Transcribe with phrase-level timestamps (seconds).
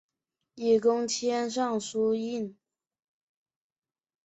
[0.55, 2.57] 以功迁尚书令。